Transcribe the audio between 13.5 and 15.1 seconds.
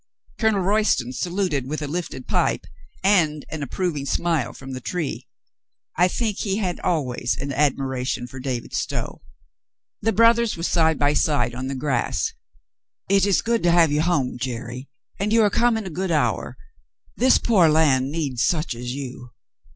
is good to have you home, Jerry.